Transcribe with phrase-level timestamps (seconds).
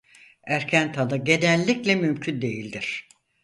[0.47, 3.07] Erken tanı genellikle mümkün değildir.